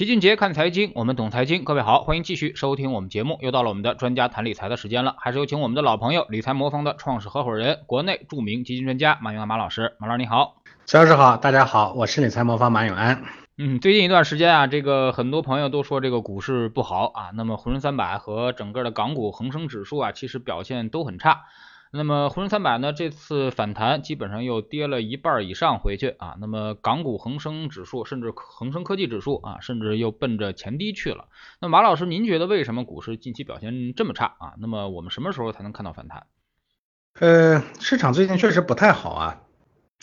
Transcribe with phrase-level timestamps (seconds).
[0.00, 1.62] 齐俊杰看财经，我们懂财经。
[1.62, 3.36] 各位好，欢迎继续收听我们节目。
[3.42, 9.96] 又到了我们的专家谈理财的时间了，还是有请我们的老朋友，理财魔方的创始合伙人，国内著名基金专家马永安马老师。
[9.98, 10.54] 马老师你好，
[10.86, 13.22] 肖老师好，大家好，我是理财魔方马永安。
[13.58, 21.42] 嗯，最近一段时间啊，这个很多朋友都说这个股市不好啊，那么沪深三百和整个的港股恒生指数啊，其实表现都很差。
[21.92, 26.36] 那么沪深三百呢，这次反弹基本上又跌了一半以上回去啊。
[26.40, 31.26] 那么港股恒生指数，甚至恒生科技指数啊，甚至又奔着前低去了。
[31.60, 34.54] 那马老师，您觉得为什么股市近期表现这么差啊？
[34.58, 36.26] 那么我们什么时候才能看到反弹？
[37.18, 39.40] 呃，市场最近确实不太好啊。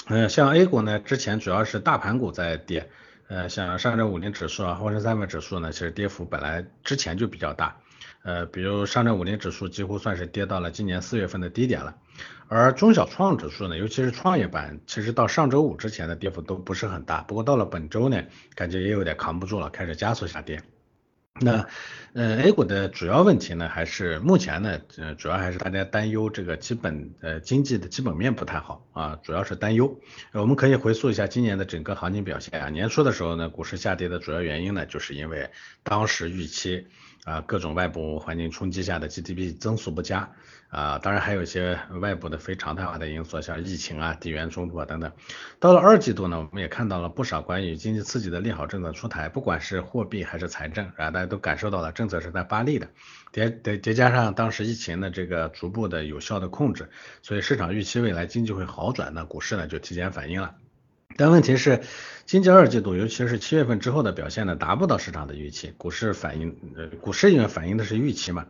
[0.08, 2.90] 嗯，像 A 股呢，之前主要是大盘股在跌。
[3.30, 7.77] 呃，像上证五零指数啊，沪深三百指数呢，其实跌幅本来之前就比较大。
[8.24, 11.96] 呃，比如上证五零指数几乎算是跌到了今年四月份的低点了，
[12.48, 18.22] 而中小创指数呢，尤其是创业板，其实到上周五之前的跌幅都不是很大，不过到了本周呢，
[18.55, 20.62] 感觉也有点扛不住了，开始加速下跌。
[21.40, 21.68] 那，
[22.14, 29.99] 呃，A 股的主要问题呢，还是目前呢，呃，主要还是大家担忧这个基本呃经济的基本面不太好啊，主要是担忧。
[30.34, 35.49] 我们可以回溯一下今年的整个行情表现啊，年初的时候呢，股市下跌的主要原因呢，就是因为
[35.84, 36.88] 当时预期。
[37.24, 40.32] 啊，各种外部环境冲击下的 GDP 增速不佳
[40.70, 45.12] 啊，当然还有一些外部的非常态化的因素，像疫情啊、地缘冲突啊等等。
[45.59, 52.87] 到了二季度呢，我们也看到了不少关于经济刺激的利好政策出台，不管是货币还是财政啊，大家都感受到了政策是在发力的。
[53.32, 56.90] 叠叠叠加上当时疫情的这个逐步的有效的控制，
[57.21, 60.55] 所以市场预期未来经济会好转，那股市呢就提前反应了。
[61.18, 61.82] 但问题是，
[62.26, 65.74] 经济二季度，尤其是七月份之后的表现呢，达不到市场的预期。
[65.78, 68.46] 股市反映，呃，股市因为反映的是预期嘛，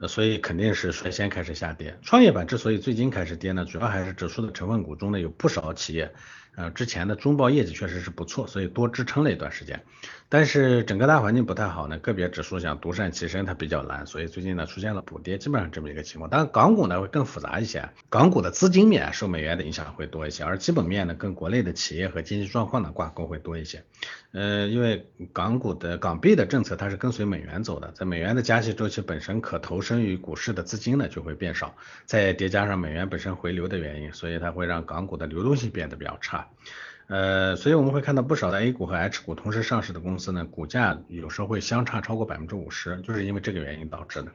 [0.00, 1.96] 呃所以肯定是率先开始下跌。
[2.02, 6.12] 创业板之所以最近开始跌呢，主要还是指数的成分股中呢有不少企业。
[6.58, 9.80] 呃，之前的中报业绩确实是不错，所以多支撑了一段时间。
[10.28, 16.28] 但是整个大环境不太好呢，个别指数想独善其身，它比较难，所以最近呢出现了补跌，基本上这么一个情况。
[16.28, 23.84] 当然港股呢会更复杂一些，港股的资金面受美元的影响会多一些，而基本面呢跟国内的企业和经济状况呢挂钩会多一些。
[24.32, 36.47] 呃，因为港股的港币的政策它是跟随美元走的，在美元的加息周期本身可投身于股市的资金呢就会变少，再叠加上美元本身回流的原因，所以它会让港股的流动性变得比较差。
[37.06, 44.32] 呃，所以我们会看到不少的 A 股和 H 股同时上市的公司呢，股价有时候会相差超过百分之五十，就是因为这个原因导致的。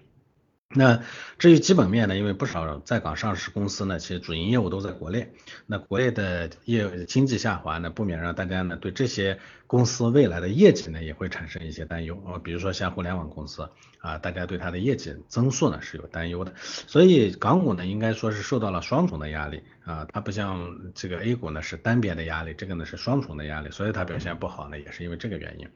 [0.75, 1.03] 那
[1.38, 2.18] 至于基本面呢？
[2.18, 5.31] 因为不少在港上市公司呢，其实主营业务都在国内。
[5.68, 9.38] 那国内的业经济下滑呢，不免让大家呢对这些
[9.68, 12.16] 公司未来的业绩呢也会产生一些担忧。
[12.25, 13.69] 啊，比如说像互联网公司
[14.00, 16.52] 啊，大家对它的业绩增速呢是有担忧的。
[16.56, 25.69] 所以港股呢应该说是受到了双重的压力啊，它不像这个 A 股呢是单边的压力，这个呢是双重的压力，所以它表现不好呢也是因为这个原因。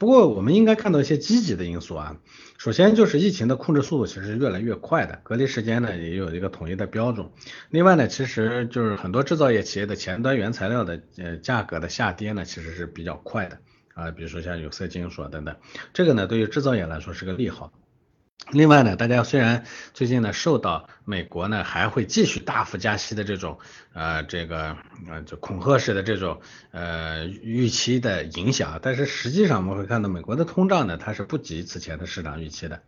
[0.00, 2.16] 不过我们应该看到一些积极的因素啊，
[2.56, 7.28] 首先就是疫情的控制速度其实是越来越快的，隔离时间呢也有一个统一的标准。
[7.68, 13.58] 另外呢，其实就是很多制造业企业的前端原材料的呃价格的下跌呢，其实是比较快的
[13.92, 15.54] 啊，比如说像有色金属等等，
[15.92, 17.70] 这个呢对于制造业来说是个利好。
[18.48, 19.64] 另外呢，大家虽然
[19.94, 23.58] 最近呢受到美国呢还会继续大幅加息的这种
[23.92, 24.76] 呃这个
[25.08, 26.40] 呃就恐吓式的这种
[26.72, 32.82] 呃预期的影响，但是实际上我们会看到美国的通胀呢它是不及此前的市场预期的。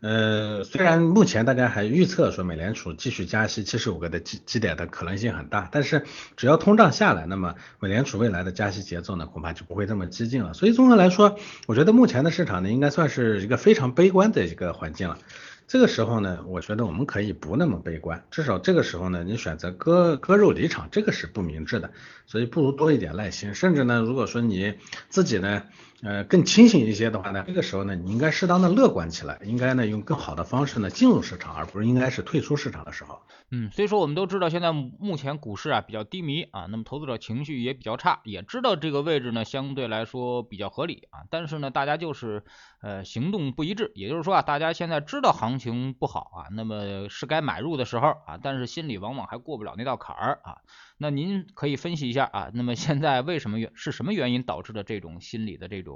[0.00, 6.04] 呃，虽然目前大家还预测说美联储继续加息七十五个的基基点的可能性很大，但是
[6.36, 10.54] 只要通胀下来，那么美联储未来的加息节奏呢，恐怕就不会这么激进了。
[10.54, 11.36] 所以综合来说，
[11.66, 15.18] 我觉得目前的市场呢，应该算是一个非常悲观的一个环境了。
[15.66, 21.90] 这个时候呢，我觉得我们可以不那么悲观，至少这个时候呢，你选择割割肉离场，这个是不明智的。
[22.24, 24.74] 所以不如多一点耐心，甚至呢，如果说你
[25.08, 25.64] 自己呢。
[26.02, 33.20] 呃，更清醒一些的话呢，这个时候呢，你应该适当的乐观起来，应该呢用更好的方式呢进入市场，而不是应该是退出市场的时候。
[33.50, 42.44] 嗯，所以说我们都知道现在目前股市啊比较低迷啊，那么投资者情绪也比较差，也知道这个位置呢相对来说比较合理啊，但是呢大家就是
[42.80, 50.58] 呃行动不一致，也就是说啊大家现在知道行情不好啊，那么是该买入的时候啊，但是心里往往还过不了那道坎儿啊。
[51.00, 55.87] 那您可以分析一下啊，那么现在为什么原是什么原因导致的这种心理的这种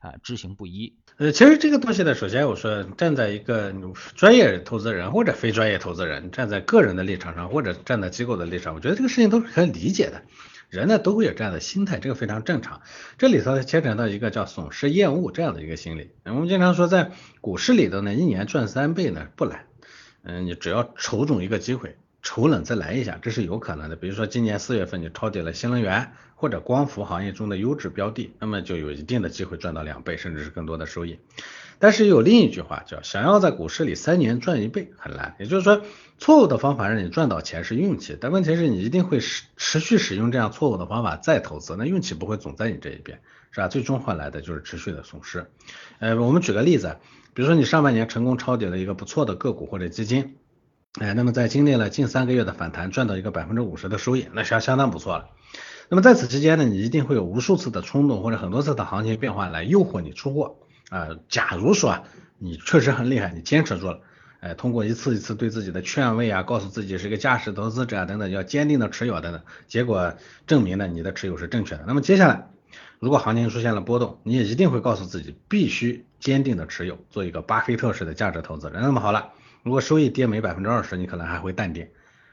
[0.00, 0.96] 啊知行不一？
[1.16, 3.74] 呃，其实这个东西呢，首先我说站在一个
[4.14, 10.22] 专业投资人或者非专业投资人，站在个人的立场上或者站在机构的立场，我觉得这个事情都是可以理解的。
[10.68, 12.82] 人呢都会有这样的心态，这个非常正常。
[13.16, 16.10] 这里头牵扯到一个叫损失厌恶这样的一个心理。
[16.24, 17.10] 我们经常说在
[17.40, 19.64] 股市里头呢，一年赚三倍呢不难。
[20.22, 21.96] 嗯，你只要瞅准一个机会。
[22.22, 23.96] 丑冷再来一下，这是有可能的。
[23.96, 31.18] 比如说今年四月份你抄底了新能源或者光伏行业中的优质标的，那么就有一定的机会赚到两倍甚至是更多的收益。
[31.78, 35.80] 但是有另一句话叫想要在股市里三年赚一倍很难，也就是说
[36.18, 43.20] 错误的方法让你赚到钱是运气，但问题是你一定会持持续使用这样错误的方法再投资，那运气不会总在你这一边，
[43.52, 43.68] 是吧？
[43.68, 45.46] 最终换来的就是持续的损失。
[46.00, 46.96] 呃，我们举个例子，
[47.32, 50.36] 比如说你上半年成功抄底了一个不错的个股或者基金。
[50.94, 55.28] 哎，那么在经历了近三个月的反弹，赚到一个百分之五十的收益，那相相当不错了。
[55.90, 60.56] 那么在此期间呢，你一定会有无数次的冲动或者很多次的行情变化来诱惑你出货
[60.88, 61.08] 啊。
[61.28, 62.02] 假如说，
[62.38, 64.00] 你确实很厉害，你坚持住了，
[64.40, 70.14] 哎，通过一次一次对自己的劝慰啊，告诉自己是一个价值投资者啊等等，要坚定的持有等等，结果
[70.46, 71.84] 证明呢你的持有是正确的。
[71.86, 72.48] 那么接下来，
[72.98, 78.82] 如果行情出现了波动，你也一定会告诉自己必须坚定的持有，做一个巴菲特式的价值投资人。
[78.82, 79.32] 那么好了。
[79.62, 81.86] 如果收益跌没百分之二十，你可能还会淡定；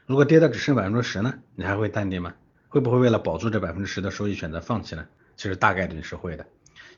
[0.06, 2.34] 如果跌的只剩百分之十呢，你还会淡定吗？
[2.68, 5.06] 会不会为了保住这百分之十的收益选择放弃呢？
[5.36, 6.46] 其实大概率是会的，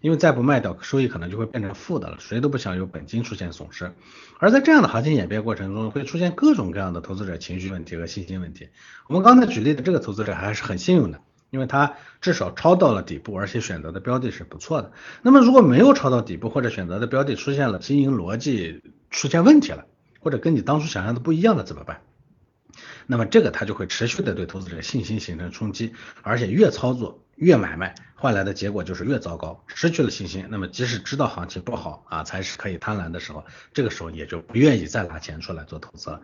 [0.00, 2.16] 因为再不卖掉，收益可能就会变成负的了。
[2.20, 3.92] 谁都不想有本金出现损失。
[4.38, 8.69] 而在这样的行情演变过程中，会出现各种各样的投资者情绪问题和信心问题。
[9.08, 11.20] 我们刚才举例的这个投资者还是很幸运的，
[11.50, 14.92] 因为他至少抄到了底部，而且选择的标的是不错的。
[15.22, 19.86] 那么如果没有抄到底部，或者选择的标的出现了经营逻辑出现问题了，
[20.20, 22.03] 或者跟你当初想象的不一样的怎么办？
[23.06, 30.46] 那么这个它就会持续的对投资者信心形成冲击，而且越操作越买卖，换来的结果就是越糟糕，失去了信心。
[30.50, 36.20] 那么即使知道行情不好啊，才是可以贪婪的时候，这个时候也就不愿意再拿钱出来做投资了。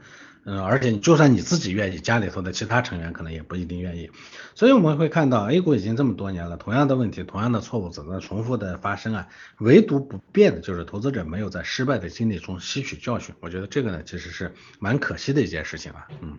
[0.46, 4.11] 嗯，而且就算你自己愿意，家里头的其他成员可能也不一定愿意。
[4.55, 9.28] 所以我们会看到 A 股已经这么多年了，同样的问题，同样的错误总在重复的发生啊，
[9.58, 13.34] 唯独不变的就是投资者没有在失败的经历中吸取教训。
[13.40, 16.38] 我觉得这个呢，其实是蛮可惜的一件事情啊，嗯。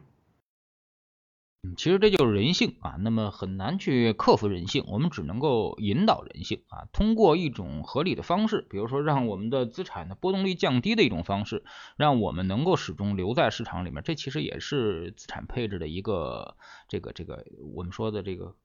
[1.78, 11.64] 其实这就是人性啊，那么很难去克服人性，我们只能够引导人性啊，通过一种合理的方式，比如说让我们的资产的波动率降低的一种方式，
[11.98, 16.56] 让我们能够始终留在市场里面，这其实也是资产配置的一个
[16.88, 18.56] 这个这个我们说的这个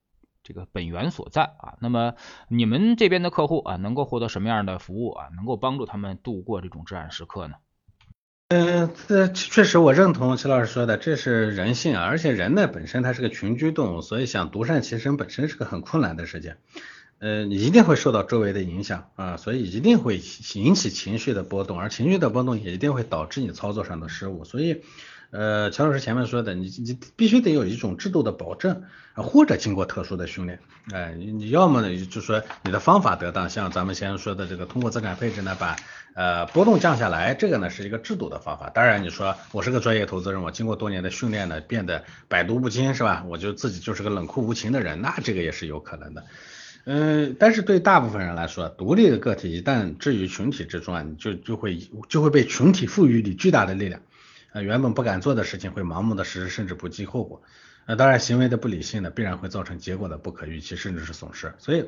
[0.42, 1.76] 这个本源所在啊。
[1.80, 2.14] 那么
[2.48, 7.54] 你们这边的客户啊，能够获得什么样的服务啊，能够帮助他们度过这种至暗时刻呢？
[8.52, 16.54] 嗯，这确实我认同齐老师说的，这是人性啊，而且人呢本身它是个群居动物，所以想独善其身本身是个很困难的事情。
[17.20, 20.20] 呃，你一定会受到周围的影响啊，所以一定会
[20.54, 24.82] 引起情绪的波动，而情绪的波动也一定会导致你操作上的失误，所以。
[25.30, 28.82] 呃，乔老师前面说的，你你必须得有一种制度的保证，
[29.14, 30.58] 或者经过特殊的训练，
[30.92, 35.76] 哎，你要么呢，就说你的方法得当，像咱们先说的这个通过资产配置呢，把
[36.14, 38.70] 呃波动降下来，这个呢是一个制度的方法。
[38.70, 43.24] 当然，你说我是个专业投资人，我经过多年的训练呢，变得百毒不侵，是吧？
[43.28, 46.24] 我就自己就是个冷酷无情的人，那这个也是有可能的。
[46.86, 51.78] 嗯，但是对大部分人来说，独立的个体一旦置于群体之中啊，你就就会
[52.08, 54.00] 就会被群体赋予你巨大的力量。
[54.52, 57.42] 啊，原本不敢做的事情会盲目的实施，甚至不计后果。
[57.86, 61.52] 那当然，行为的不理性呢，必然会造成结果的不可预期，甚至是损失。
[61.58, 61.84] 所以，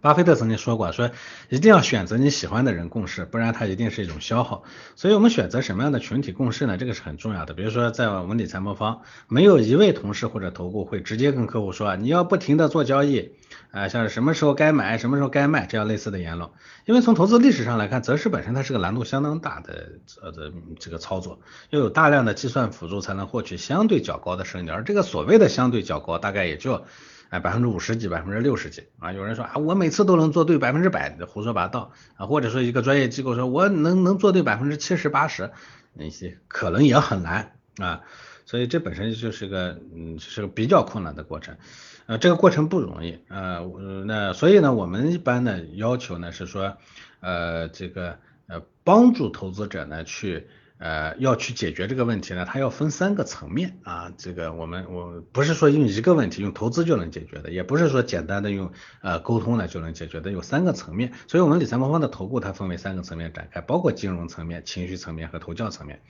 [0.00, 1.10] 巴菲特曾经说过，说
[1.48, 4.64] 一定要选择你喜欢的人共事，不然它一定是一种消耗。
[4.96, 6.76] 所以我们选择什么样的群体共事呢？
[6.76, 7.54] 这个是很重要的。
[7.54, 13.32] 比如说，在我们理财魔方，没有一位同事或者投顾会直接跟客户说，你要不停的做交易。
[13.70, 16.50] 啊，像是什么时候该买，什么时候该卖，这样类似的言论，
[16.84, 21.40] 因为从投资历史上来看，择时本身它是个难度相当大的呃的这个操作，
[21.70, 26.84] 要有大量的计算辅助才能获取相对较高的胜率，而这个所谓的相对较高，大概也就
[27.32, 29.10] 哎百分之五十几，百分之六十几啊。
[29.10, 35.50] 有人说啊，我每次都能做对百分之百，胡说八道啊，或者说一个专业机构说我能能做对百分之七十八十，
[35.94, 38.02] 那些可能也很难啊，
[38.44, 41.56] 所以这本身就是个嗯是个比较困难的过程。
[42.04, 43.62] 呃，这个过程不容易，呃，
[44.06, 46.76] 那所以呢，我们一般呢要求呢是说，
[47.20, 50.48] 呃，这个呃帮助投资者呢去
[50.82, 66.02] 呃要去解决这个问题呢，它要分三个层面啊，这个我们我不是说用一个问题用投资就能解决的，也不是说简单的用呃沟通呢就能解决的，有三个层面，所以我们理财魔方的投顾它分为三个层面展开，包括金融层面、情绪层面和投教层面。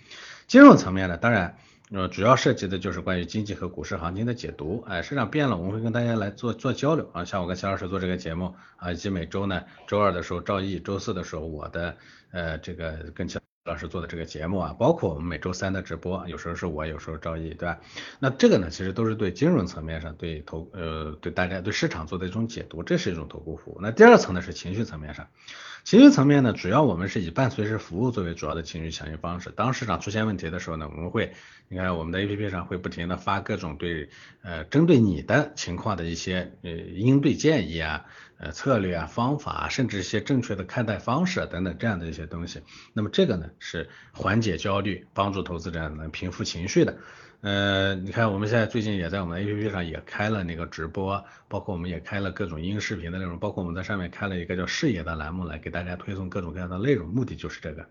[0.47, 1.57] 金融层面呢，当然。
[1.95, 11.99] 呃，主要涉及的就是关于经济和股市行情的解读，哎，市场变了，我们会跟大家来做做交流啊，像我跟肖老师做这个节目啊，以及每周呢，周二的时候赵毅，周四的时候我的
[12.31, 17.79] 呃这个跟肖老师做的这个节目啊，包括我们每周三的直播，有时候是我，有时候赵毅，对吧？
[18.19, 23.79] 那这个呢，其实都是对金融层面上对投呃对大家对市场做的一种解读，这是一种投顾服务。
[23.81, 25.29] 那第二层呢是情绪层面上。
[25.85, 29.51] 情绪层面呢，主要我们是以伴随式服务作为主要的情绪响应方式。
[29.51, 31.33] 当市场出现问题的时候呢，我们会，
[31.69, 34.09] 你看我们的 APP 上会不停的发各种对
[34.43, 38.07] 呃针对你的情况的一些呃应对建议啊、
[38.43, 42.61] 呃策略啊、方法，甚至一些正确的看待方式等等这样的一些东西。
[42.93, 46.99] 那么这个呢是缓解焦虑、帮助投资者能平复情绪的。
[47.43, 57.87] 呃，你看我们现在最近也在我们的 APP 上也开了那个直播，包括我们也开了各种音视频的内容，包括我们在上面开了一个叫视野的栏目来给大家推送各种各样的内容，目的就是这个。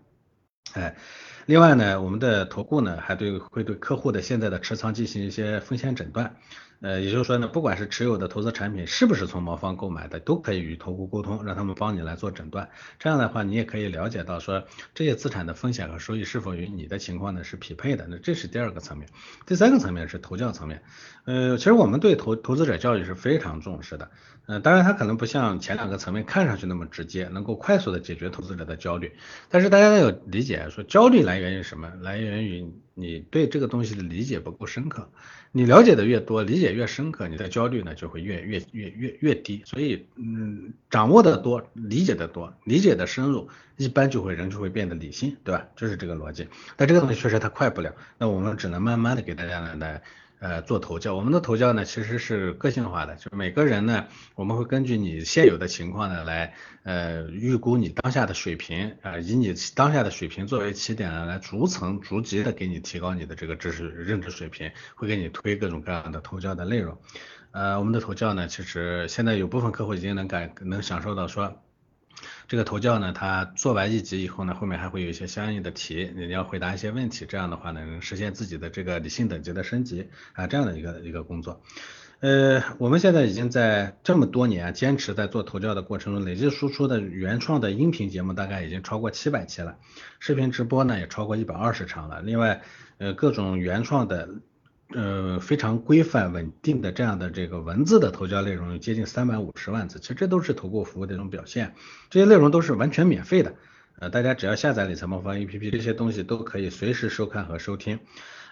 [0.74, 0.96] 哎，
[1.44, 6.36] 另外呢，我们的投顾呢还对会对客户的现在的持仓进行一些风险诊断。
[6.82, 12.68] 呃，也就是说呢，不管是持有的投资产品是不是从某方购买的，都可以与投顾沟通，让他们帮你来做诊断。
[12.98, 18.08] 这样的话，你也可以了解到说这些资产的风险和收益是否与你的情况呢是匹配的。
[18.10, 19.08] 那这是第二个层面。
[19.46, 20.82] 第三个层面是投教层面。
[21.24, 24.10] 呃，其实我们对投投资者教育是非常重视的。
[24.46, 29.12] 呃，当然它可能不像前两个层面看上去那么直接，能够快速的解决投资者的焦虑。
[29.48, 31.88] 但是大家要理解，说焦虑来源于什么？
[32.00, 35.08] 来源于你对这个东西的理解不够深刻。
[35.52, 39.62] 你了解的越多，理解越深刻，你的焦虑呢就会越越越越越低。
[39.64, 45.68] 所以，嗯，掌握的多，理解的多，理解的深入，一般就会人就会变得理性，对吧？
[45.76, 46.48] 就是这个逻辑。
[46.76, 50.02] 但这个东西确实它快不了，那我们只能慢慢的给大家来来。
[50.42, 66.98] 呃，做投教，我们的投教呢其实是个性化的，就是每个人呢，我们会根据你现有的情况呢来呃预估你当下的水平啊，以你当下的水平作为起点呢，来逐层逐级的给你提高你的这个知识认知水平，会给你推各种各样的投教的内容。
[67.52, 71.62] 呃，我们的投教呢，其实现在有部分客户已经能感能享受到说。
[72.48, 81.62] 这个投教呢，它做完一级以后呢，后面还会有一些相应的题，你要回答一些问题，这样的话呢，能实现自己的这个理性等级的升级啊，这样的一个一个工作。
[82.20, 89.76] 呃，我们现在已经在这么多年坚持在做投教的过程中，累计输出的原创的音频节目大概已经超过七百期了，
[90.20, 92.20] 视频直播呢也超过一百二十场了。
[92.22, 92.62] 另外，
[92.98, 94.28] 呃，各种原创的。
[94.94, 101.74] 呃，非常规范稳定的这样的这个文字的投教内容有接近三百五十万字，其实这都是投顾服务的一种表现。
[102.10, 103.54] 这些内容都是完全免费的，
[103.98, 107.98] 呃，大家只要下载理财魔方 APP，这些东西都可以随时收看和收听。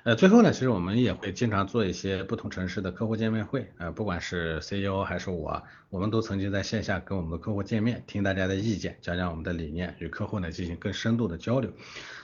[0.03, 11.71] 呃，最后呢，其实我们也会经常做一些不同城市的客户见面会，呃，不管是 CEO 还是我，我们都曾经在线下跟我们的客户见面，听大家的意见，讲讲我们的理念，与客户呢进行更深度的交流。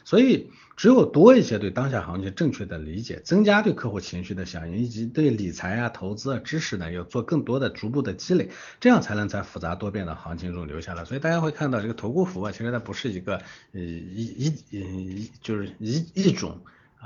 [0.04, 8.48] 所以，只有多一些对当下行情正确的理解，增加对客户情绪的响应，以及对理财啊、投资啊知识呢，要做更多的逐步的积累，
[8.80, 11.04] 这样才能在复杂多变的行情中留下来。
[11.04, 13.36] 所以大家会看到，这个投顾服务啊其实它不是一个
[13.72, 16.58] 呃一一一就是一一种。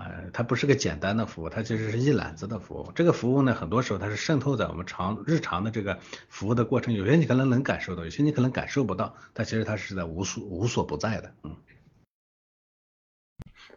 [0.03, 2.91] 呃，它不是个简单的服务，它其实是一揽子的服务。
[2.95, 5.99] 这个服务呢，很多时候它是渗透在我们常日常的这个
[6.31, 11.35] 服务的过程，有些你可能能感受到，有些你可能感受不到，但其实它是在无所无所不在的。
[11.45, 11.57] 嗯，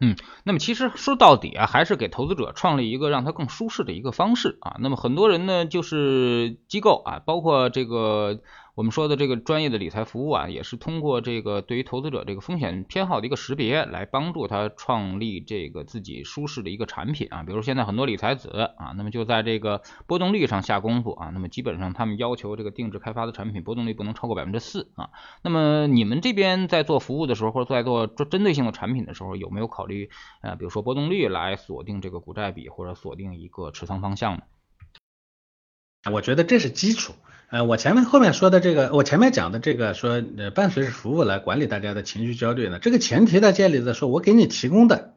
[0.00, 4.78] 嗯，那么其实说到底啊，还是给投资者创立一个让他更舒适的一个方式啊。
[4.80, 8.40] 那么很多人呢，就是机构啊，包括这个。
[8.74, 17.44] 我们说的这个专业的理财服务啊，也是通过这个对于投资者这个风险偏好的一个识别，来帮助他创立这个自己舒适的一个产品啊。
[17.44, 21.30] 比如现在很多理财子啊，那么就在这个波动率上下功夫啊。
[21.32, 25.10] 那么基本上他们要求这个定制开发的产品波动率不能超过百分之四啊。
[25.42, 34.42] 那么你们这边在做服务的时候，或者在做针对性的产品的时候，有没有考虑啊，比如说波动率来锁定这个股债比，或者锁定一个持仓方向呢？
[36.10, 37.12] 我觉得这是基础。
[37.54, 45.14] 呃，我前面后面说的这个，我前面讲的这个说，呃，伴随着服务来管理大家的情绪焦虑呢，这个前提的建立在说我给你提供的，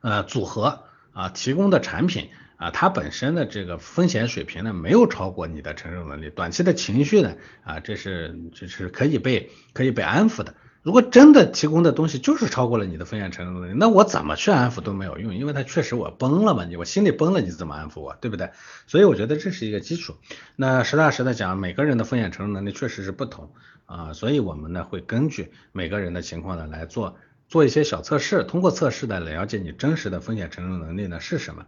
[0.00, 0.80] 呃，组合
[1.12, 10.54] 啊，提供的产品啊，它本身的这个风险水平呢，没有超过你的承受能力，短期的情绪呢，啊，这是这是可以被可以被安抚的。
[10.82, 18.50] 如果真的提供的东西就是超过了你的风险承受能力，那我怎么去安抚都没有用，因为他确实我崩了嘛，你我心里崩了，你怎么安抚我，对不对？
[18.86, 20.14] 所以我觉得这是一个基础。
[20.56, 23.50] 那实打实的讲，每个人的风险承受能力确实是不同
[23.86, 27.16] 啊，所以我们呢会根据每个人的情况呢来做
[27.48, 31.66] 做一些小测试，通过测试呢了解你真实的风险承受能力呢是什么。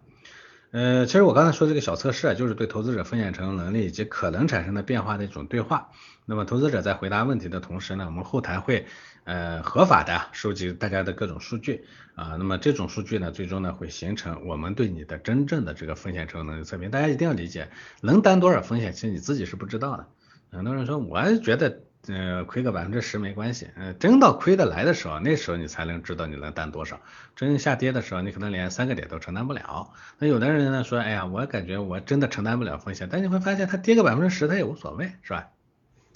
[0.73, 5.91] 呃，其实我刚才说这个小测试啊，就是对投资者风险承受能力以及可能产生的变化的一种对话。
[6.27, 8.87] 那么投资者在回答问题的同时呢，我们后台会
[9.25, 11.85] 呃合法的收集大家的各种数据
[12.15, 12.37] 啊。
[12.39, 16.89] 那么这种数据呢，最终呢会形成我们对你的真正的这个风险承受能力测评。
[16.89, 17.69] 大家一定要理解，
[18.00, 20.07] 能担多少风险，其实你自己是不知道的。
[20.53, 21.81] 很多人说，我觉得。
[22.09, 26.99] 呃，亏个百分之十没关系，呃，真到亏的来的时候，那时候你才能知道你能担多少。
[27.37, 29.92] 真下跌的时候，你可能连三个点都承担不了。
[30.19, 35.49] 那有的人呢说，哎呀，我感觉我真的承担不了风险，但你会发现他跌个百分之十他也无所谓，是吧？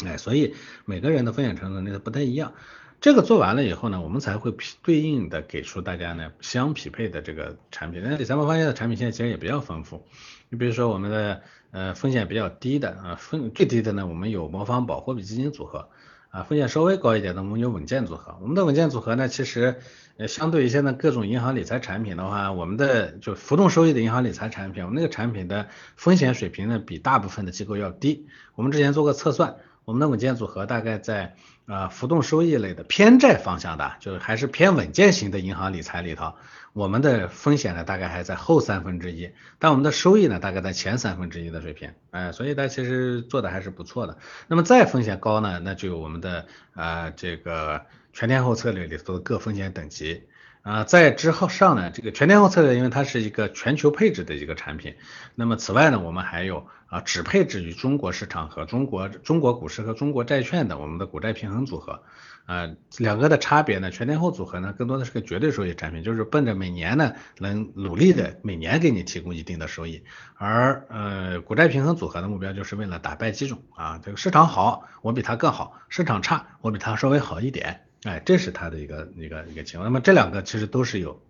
[0.07, 0.55] 哎，所以
[0.87, 2.55] 每个人的风险承受能力不太一样。
[3.01, 8.03] 这个做完了以后呢，我们才会对应的给出大家呢相匹配的这个产品。
[8.03, 10.07] 那第三方发现的产品线其实也比较丰富。
[10.49, 11.43] 你比如说我们的
[11.75, 15.89] 呃风险比较低的啊，风最低的呢，我们有魔方保货币基金组合
[16.31, 18.37] 啊，风险稍微高一点的我们有稳健组合。
[18.41, 19.77] 我们的稳健组合呢，其实
[20.17, 25.67] 呃相对于现在各种银行理财产品的话，我们的就浮动收益的银行理财产品，我们那个产品的
[25.97, 28.29] 风险水平呢比大部分的机构要低。
[28.55, 29.57] 我们之前做过测算。
[29.85, 31.37] 我们的稳健组合大概在
[31.67, 36.35] 啊浮动收益类的偏债方向的，就是还是偏稳健型的银行理财里头，
[36.73, 44.17] 我们的风险呢大概还在后三分之一，但我们的收益呢大概在前三分之一的水平，哎，所以它其实做的还是不错的。
[44.49, 50.23] 那么再风险高呢，那就有我们的啊这个全天候策略里头的各风险等级。
[50.65, 54.95] 啊，在之后上呢，这个全天候策略，因为它是一个全球配置的一个产品。
[55.35, 62.03] 那么此外呢，我们还有啊只配置于中国市场和中国中国股市和中国债券的我们的股债平衡组合。
[62.47, 70.03] 啊，两个的差别呢，全天候组合呢更多的是个绝对收益产品，就是奔着每年呢能努力的每年给你提供一定的收益。
[70.37, 77.83] 而呃股债平衡组合的目标就是为了打败几种啊，这个市场好我比它更好，市场差我比它稍微好一点。
[78.05, 79.85] 哎，这是它的一个一个一个情况。
[79.85, 81.21] 那么这两个其实都是有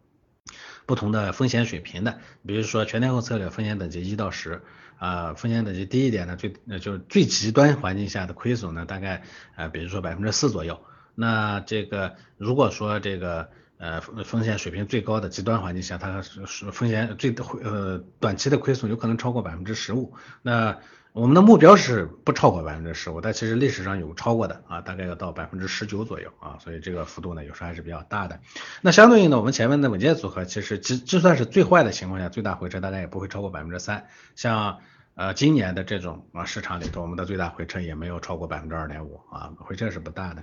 [0.87, 2.19] 不同的风险水平的。
[2.47, 4.61] 比如说全天候策略风险等级一到十，
[4.99, 9.23] 啊，风险等级低一点的最就是最极端环境下的亏损呢，大概
[9.55, 10.85] 啊，比如说百分之四左右。
[11.15, 20.15] 那这个如果说这个呃风险水平最高的极端环境下，它是风险最呃短期的亏损有可能超过百分之十五。
[20.43, 20.81] 那
[21.15, 28.41] 我们的目标是不超过百分之十五，但其实历史上有超过的啊，大概要到百分之十九左右啊，所以这个幅度呢有时候还是比较大的。
[28.81, 34.09] 那相对应的，我们前面的稳健组合，其实就就算是最坏的情况下，最大回撤大概也不会超过百分之三。
[34.35, 34.81] 像
[35.15, 40.43] 呃今年的这种啊市场里头，我们的最大回撤也没有超过百分之二点五啊，回撤是不大的。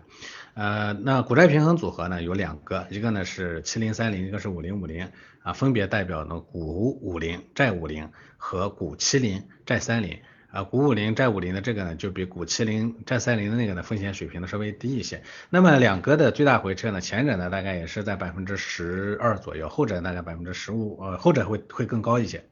[0.54, 5.10] 呃，那股债平衡组合呢有两个，一个呢是七零三零，一个是五零五零
[5.44, 10.22] 啊，分别代表呢股五零、债五零和股七零、债三零。
[10.52, 15.24] 啊，股五零债五零的这个呢，就比股七零债三零的那个呢风险水平呢稍微低一些。
[15.50, 22.44] 那么两个的最大回撤呢，前者呢大概也是在百分之十二左右，后者大概百分之十五，呃，后者会会更高一些。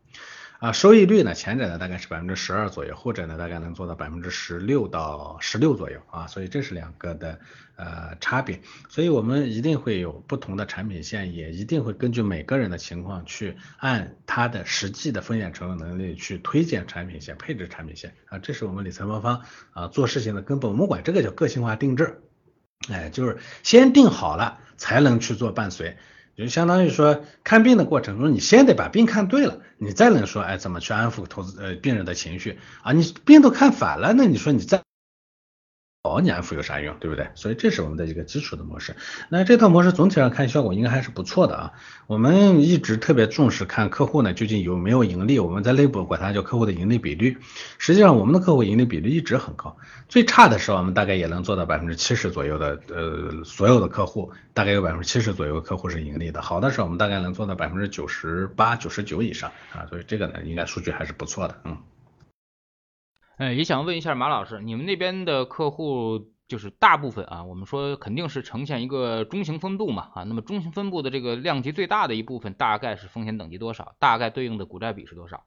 [0.60, 7.40] 啊，收益率呢，前者呢大概是百分之十二左右，后者呢大概能做到百分之十六到十六左右啊，所以这是两个的
[7.78, 18.14] 呃差别，所以我们一定会有不同的产品线，也一定会根据每个人的情况去按他的实际的风险承受能力去推荐产品线、配置产品线。
[18.26, 22.22] 啊，这是我们理财魔方啊做事情的根本，我们管这个叫个性化定制，
[22.90, 25.96] 哎，就是先定好了才能去做伴随。
[26.40, 32.94] 就相当于说看病的过程中，你先得把病看对了，你再能说，哎，怎么去安抚投资呃病人的情绪啊？
[32.94, 34.82] 你病都看反了，那你说你再。
[36.10, 37.28] 保你安抚有啥用，对不对？
[37.36, 38.96] 所以这是我们的一个基础的模式。
[39.30, 41.74] 那这套模式总体上看效果应该还是不错的啊。
[42.08, 47.38] 我们一直特别重视看客户呢究竟有没有盈利，我们在内部管它叫客户的盈利比率。
[47.78, 56.42] 实际上我们的客户盈利比率一直很高，最差的时候我们大概也能做到百分之七十左右的，呃，所有的客户大概有百分之七十左右客户是盈利的。
[56.42, 61.78] 好的时候我们大概能做到百分之九十八、九十九以上啊，所以这个呢应该数据还是不错的，嗯。
[63.40, 73.96] 哎，也想问一下马老师，你们那边的客户就是大部分啊，我们说肯定是呈现一个中型分布嘛啊，那么中型分布的这个量级最大的一部分大概是风险等级多少？
[73.98, 75.46] 大概对应的股债比是多少？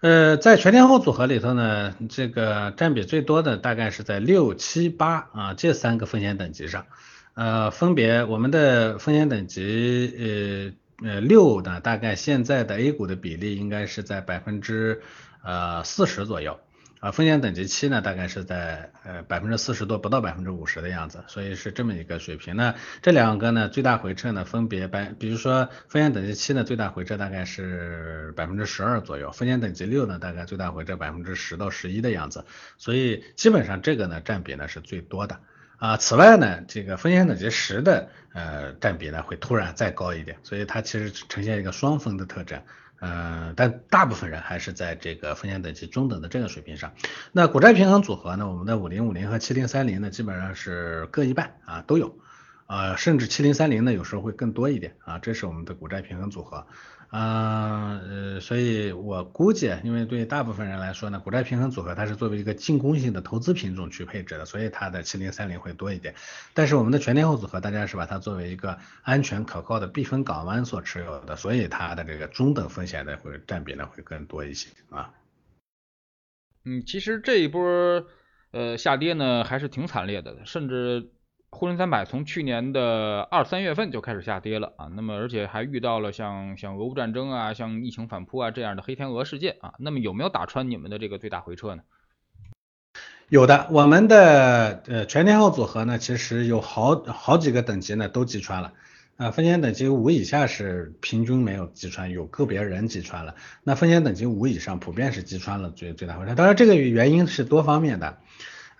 [0.00, 6.86] 呃，在全天候组合里头呢，这个占比最多的大概是在六七八啊这三个风险等级上，
[7.34, 15.02] 呃，分别我们的风险等级呃呃六呢，大概现在的 A 股的比例应该是在百分之。
[15.44, 16.58] 呃，四十左右
[17.00, 22.56] 啊，风险等级七呢，大概是在呃百分之四十多，不到百分之五十的样子，所以是这么一个水平。
[22.56, 32.46] 那这两个呢，最大回撤呢，分别百，比如说风险等级七呢，最大回撤大概是百分之十二左右，风险等级六呢，大概最大回撤百分之十到十一的样子，
[32.78, 35.38] 所以基本上这个呢占比呢是最多的
[35.76, 35.98] 啊。
[35.98, 42.62] 此外呢，这个风险等级十的呃占比呢会突然再高一点，所以它其实呈现一个双峰的特征。
[43.04, 46.94] 呃，但大部分人还是在这个风险等级中等的这个水平上。
[47.32, 48.48] 那股债平衡组合呢？
[48.48, 52.18] 我们的五零五零和七零三零呢，基本上是各一半啊，都有。
[52.66, 56.66] 啊，甚至七零三零呢，有时候会更多一点啊，这是我们的股债平衡组合。
[57.14, 66.16] 啊，呃，所以我估计，因为对大部分人来说呢，股债平衡组合它是作为一个进攻性的投资品种去配置的，所以它的七零三零会多一点。
[66.54, 75.14] 但是我们的全天候组合，大家是把它作为一个安全可靠的避风港湾所持有的，所以它的这个中等风险的会占比呢会更多一些啊。
[76.64, 77.62] 嗯，其实这一波。
[78.50, 81.10] 呃，下跌呢还是挺惨烈的，甚至
[81.54, 84.88] 沪深三百从去年的二三月份就开始下跌了啊。
[84.94, 89.74] 那么而且还遇到了像像俄乌战争啊、像疫情反扑啊这样的黑天鹅事件啊。
[89.78, 91.82] 那么有没有打穿你们的这个最大回撤呢？
[93.30, 98.72] 有的，我们的呃全天候组合呢，其实有好好几个等级呢都击穿了。
[99.16, 103.36] 啊，风险等级五以下是平均没有击穿，有个别人击穿了。
[103.62, 106.34] 那风险等级五以上普遍是击穿了最最大回撤。
[106.34, 108.18] 当然，这个原因是多方面的。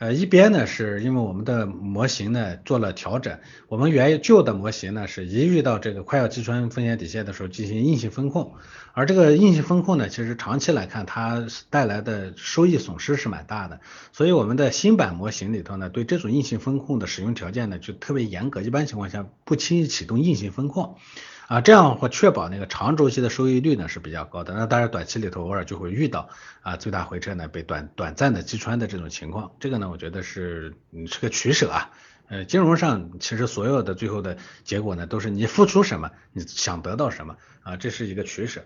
[0.04, 3.38] 呃，一边呢是因为我们的模型呢做了调整，
[3.68, 8.52] 我们原旧的模型呢是一遇到这个快要击穿风险底线的时候进行硬性风控，
[8.92, 13.80] 而这个硬性风控呢，其实长期来看它带来的收益损失是蛮大的，
[14.12, 20.98] 所以我们的新版模型里头呢，对这种硬性风控的使用条件呢就特别严格，一般情况下不轻易启动硬性风控。
[21.46, 24.54] 啊，这样会确保那个长周期的收益率呢是比较高的。
[24.54, 26.28] 那当然，短期里头偶尔就会遇到
[26.62, 29.52] 啊最大回撤呢被短短暂的击穿的这种情况。
[29.60, 31.90] 这个呢，我觉得是你是个取舍啊。
[32.26, 38.64] 呃，金融上其实所有的最后的结果呢，都是你付出什么，你想得到什么啊，这是一个取舍。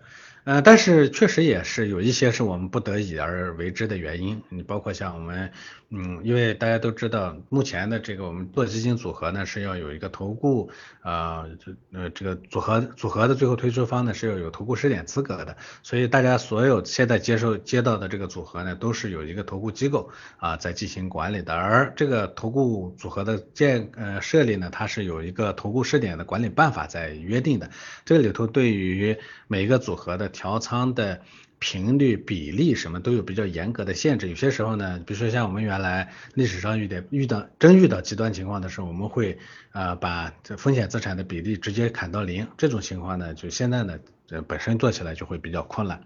[0.48, 4.42] 呃，但是确实也是有一些是我们不得已而为之的原因。
[4.48, 5.52] 你包括像我们，
[5.90, 10.70] 嗯，因为大家都知道，目前的这个我们做基金组合呢是要有一个投顾，
[11.02, 27.68] 呃，这呃这个组合组合的最后推出方呢是要有投顾试点资格的，所以大家所有现在接受接到的这个组合呢都是有一个投顾机构啊在进行管理的，而这个投顾组合的建呃设立呢，它是有一个投顾试点的管理办法在约定的，
[28.06, 29.14] 这里头对于
[29.46, 31.20] 每一个组合的调仓的
[31.58, 34.28] 频率、比例什么都有比较严格的限制。
[34.28, 39.36] 有些时候呢，比如说像我们原来历史上遇的遇到真遇到极端情况的时候，我们会
[39.72, 42.46] 呃把这风险资产的比例直接砍到零。
[42.56, 43.98] 这种情况呢，就现在呢，
[44.28, 46.00] 这本身做起来就会比较困难。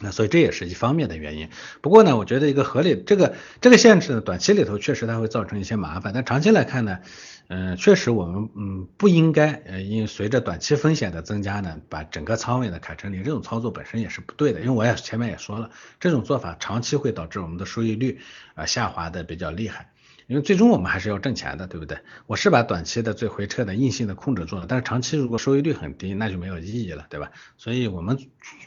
[0.00, 1.48] 那所以这也是一方面的原因。
[1.80, 6.98] 不过呢，我觉得一个合理这个这个限制呢，短期里头确实它会造成一些麻烦，但长期来看呢。
[7.46, 15.68] 嗯，确实我们嗯不应该呃因随着短期风险的增加呢，把整个仓位呢砍成零，这种操作本身也是不对的，因为我也前面也说了，
[16.00, 18.18] 这种做法长期会导致我们的收益率
[18.54, 19.90] 啊下滑的比较厉害。
[20.26, 21.98] 因为最终我们还是要挣钱的，对不对？
[22.26, 27.30] 我是把短期的最回撤的硬性的控制住了，但是长期如果收益率很低，那就没有意义了，对吧？
[27.58, 28.18] 所以我们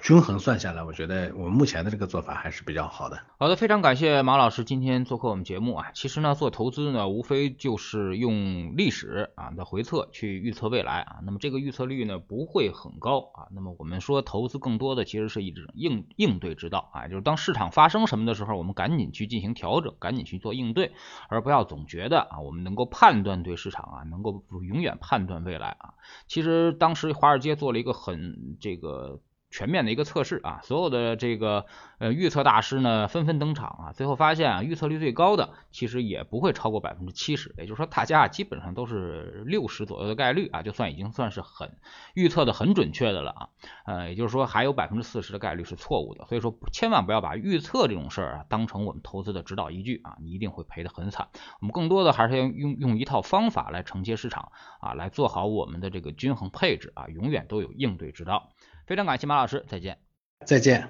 [0.04, 3.20] 均衡算下来，我觉得我们目前的这个做法还是比较好的。
[3.39, 5.88] 好的，非常感谢马老师今天做客我们节目啊。
[5.96, 11.15] 其实呢，做投资呢，无非就是用历史啊的回测去预测未来啊。
[11.24, 13.50] 那么这个预测率呢不会很高啊。
[13.52, 20.91] 那么我们说投资更多的其实是一种应应对之道啊，就是当市场发生什么的时候，我们赶紧去进行调整，赶紧去做应对，
[21.30, 21.47] 而。
[21.48, 25.94] 不要总觉得啊，我们能够判断对市场啊，能够永远判断未来啊。
[26.28, 29.22] 其实当时华尔街做了一个很这个。
[29.50, 31.66] 全面的一个测试啊，所有的这个
[32.00, 41.78] 呃预测大师呢纷纷登场啊，最后发现啊预测率最高的其实也不会超过百分之七十，也就是说大家基本上都是六十左右的概率啊，就算已经算是很
[42.14, 43.50] 预测的很准确的了啊，
[43.86, 51.30] 呃也就是说还有百分之四十的概率是错误的，所以说千万不要把预测这种事儿啊当成我们投资的指导依据啊，你一定会赔得很惨。
[51.62, 58.50] 我们更多的还是要用用一套方法来承接市场啊，来做好我们的这个均衡配置啊，永远都有应对之道。
[58.88, 59.97] 非常感谢马老师，再见。
[60.45, 60.89] 再见。